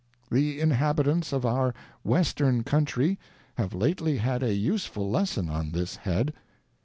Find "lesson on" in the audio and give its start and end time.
5.11-5.73